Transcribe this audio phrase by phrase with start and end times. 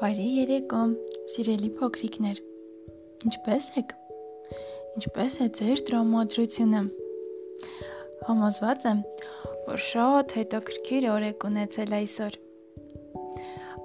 [0.00, 0.78] Բարի երեկո,
[1.28, 2.38] սիրելի փոքրիկներ։
[3.28, 3.90] Ինչպե՞ս եք։
[4.96, 6.80] Ինչպե՞ս է ձեր տրամադրությունը։
[8.28, 9.02] Համոզված եմ,
[9.66, 12.38] որ շատ հետաքրքիր օր եք ունեցել այսօր։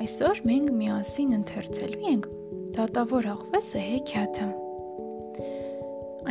[0.00, 2.30] Այսօր մենք միասին ընթերցելու ենք
[2.78, 4.48] դատավոր աղվեսը հեքիաթը։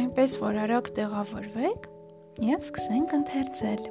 [0.02, 1.88] Այնպես որ արագ տեղավորվեք
[2.50, 3.86] եւ սկսենք ընթերցել։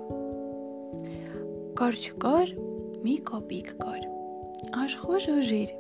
[1.79, 2.57] Կար չկար,
[3.07, 3.96] մի կոպիկ կար
[4.77, 5.71] աշխուժ ուժիր,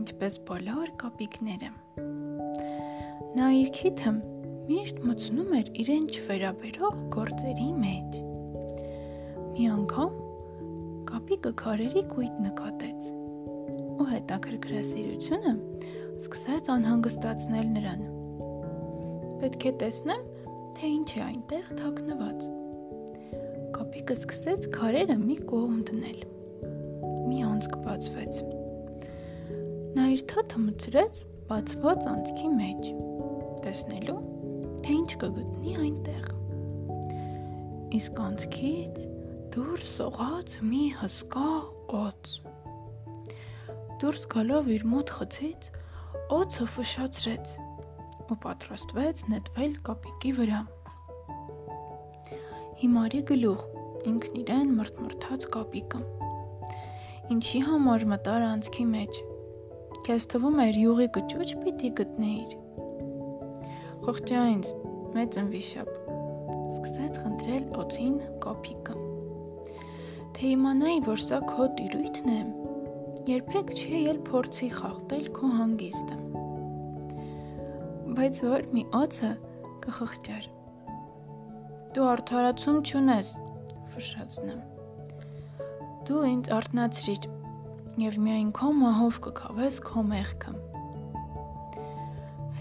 [0.00, 1.66] ինչպես բոլոր կապիկները։
[3.36, 4.12] Նա իր քիթը
[4.70, 8.16] միշտ մտցնում էր իրեն չվերաբերող գործերի մեջ։
[9.58, 10.16] Մի անգամ
[11.10, 13.10] կապիկը քարերի կույտ նկատեց
[14.00, 15.54] ու հետաքրքրասիրությունը
[16.24, 18.02] սկսեց անհանգստացնել նրան։
[19.44, 20.26] Պետք է տեսնեմ,
[20.80, 22.50] թե ինչ է այնտեղ թաքնված։
[23.76, 26.20] Կապիկը սկսեց քարերը մի կողմ դնել
[27.30, 28.40] մի անցք բացվեց։
[29.96, 32.88] Նա իր թաթը մցրեց բացված անցքի մեջ,
[33.64, 34.18] տեսնելու,
[34.84, 36.28] թե ինչ կգտնի այնտեղ։
[37.98, 39.00] Իսկ անցքից
[39.54, 41.48] դուրս սողաց մի հսկա
[42.00, 42.34] օծ։
[44.02, 45.68] Դուրս գալով իր մոտ խցից,
[46.38, 47.54] օծը ֆշացրեց
[48.30, 50.62] ու պատրաստվեց նետվել կապիկի վրա։
[52.80, 53.66] Հիմարի գլուխ
[54.10, 56.04] ինքն իրեն մրթմրթաց կապիկը
[57.30, 59.18] ինչի համար մտար անցքի մեջ։
[60.06, 62.54] Քեզ թվում էր յուղի կճուճ պիտի գտնեիր։
[64.06, 64.70] Խողճա ինձ,
[65.14, 65.92] մեծ ընվիշապ։
[66.70, 68.96] Սկսեց խնդրել օծին կոպիկը։
[70.38, 72.40] Թե իմանայի, որ սա քո տիրույթն է,
[73.30, 76.18] երբեք չի ել փորձի խախտել քո հանգիստը։
[78.18, 79.32] Բայց որ մի օծը
[79.86, 80.50] կխղճար։
[81.94, 83.34] Դու արդարացում չունես,
[83.94, 84.60] ֆշաց նա
[86.10, 87.26] դու ինձ արթնացրիր
[88.02, 90.54] եւ միայն քո մահով կքավես քո մեղքը։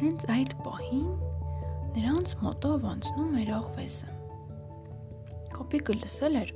[0.01, 1.07] Հենց այդ պահին
[1.95, 4.11] նրանց մոտով անցնում էր աղվեսը։
[5.57, 6.53] Կոպիկը լսել էր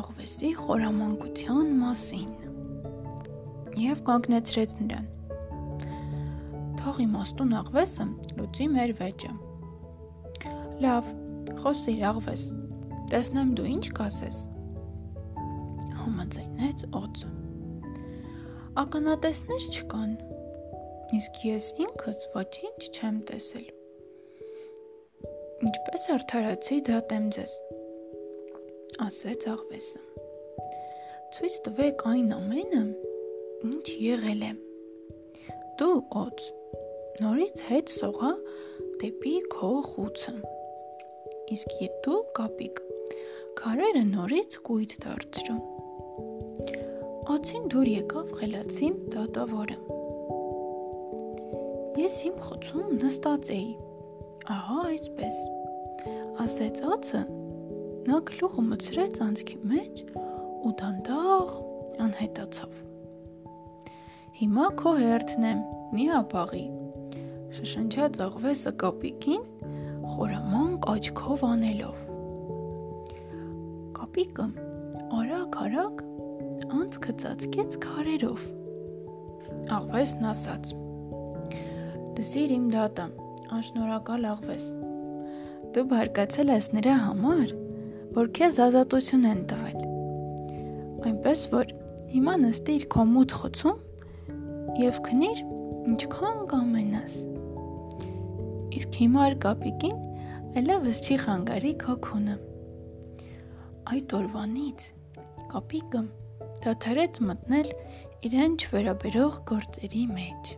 [0.00, 2.34] աղվեսի խորամանկության մասին
[3.84, 5.14] եւ կանգնեցրեց նրան։
[6.80, 9.34] Թող իմաստուն աղվեսը լուծի մեր վեճը։
[10.88, 11.16] Լավ,
[11.64, 12.52] խոսիր աղվես։
[13.12, 14.46] Տեսնեմ դու ինչ կասես
[16.08, 17.30] համաձայնեց օծը։
[18.80, 20.12] Ականատեսներ չկան։
[21.18, 23.66] Իսկ ես ինքս ոչինչ չեմ տեսել։
[25.68, 27.54] Ինչպես արդարացի դատեմ ձեզ,
[29.08, 30.02] ասեց աղվեսը։
[31.36, 32.82] Ցույց տվեք այն ամենը,
[33.68, 34.52] ինչ եղել է։
[35.80, 36.44] Դու օծ
[37.24, 38.32] նորից հետ սողա
[39.02, 40.36] դեպի քո խուցը։
[41.58, 41.74] Իսկ
[42.06, 42.84] դու կապիկ
[43.58, 45.77] քարերը նորից կույտ դարձրու։
[47.28, 49.74] Ոցին դուր եկավ խելացի դատավորը։
[52.00, 53.66] Ես իմ խոցում նստած էի։
[54.54, 55.42] Ահա այսպես։
[56.44, 57.20] Ասեց ոցը,
[58.08, 61.52] նա գլուխը մցրեց անցքի մեջ ու դանդաղ
[62.06, 62.80] անհետացավ։
[64.40, 65.62] Հիմա քո հերթն եմ,
[65.98, 66.66] մի հապաղի։
[67.58, 69.48] Շշնջաց աղվեսը կապիկին,
[70.16, 72.04] խորամանկ աչքով անելով։
[74.00, 74.52] Կապիկը
[75.18, 76.07] արագ-արագ
[76.66, 78.44] անցքը ծածկեց քարերով։
[79.78, 80.72] Աղվեսն ասաց.
[82.18, 83.06] Դսիր իմ դատը,
[83.56, 84.66] անշնորհակալ աղվես։
[85.74, 87.54] Դու բարկացել ես նրա համար,
[88.18, 89.78] որ քեզ ազատություն են տվել։
[91.08, 91.72] Այնպես որ
[92.12, 93.80] հիմա նստիր քո մութ խոցում
[94.82, 95.42] եւ քնիր
[95.92, 97.18] ինչքան կամենաս։
[98.78, 99.98] Իսկ հիմա կապիկին
[100.58, 102.38] այլևս չի խանգարի քո քունը։
[103.92, 104.86] Այդ օրվանից
[105.52, 106.00] կապիկը
[106.64, 107.68] դադարեց մտնել
[108.28, 110.50] իրեն չվերաբերող գործերի մեջ։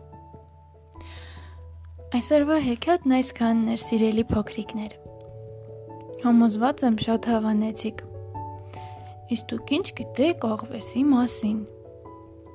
[2.19, 4.95] Այսօրվա հեքիաթն այսքանն էր, սիրելի փոքրիկներ։
[6.25, 8.03] Համոզված եմ շատ հավանեցիք։
[9.37, 11.59] Իսկ դուք ինչ գիտեք աղվեսի մասին,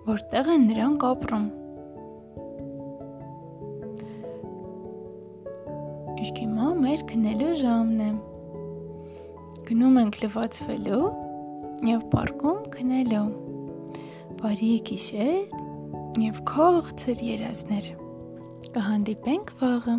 [0.09, 1.45] որտեղ են նրանք ապրում։
[6.25, 8.09] Իսկ հիմա մեր քնելու ժամն է։
[9.69, 11.05] Գնում ենք լվացվելու
[11.83, 13.27] եւ պարկում քնելու։
[14.39, 15.55] Բարի գիշեր
[16.23, 17.89] եւ քաղցր երազներ։
[18.75, 19.97] Կհանդիպենք վաղը։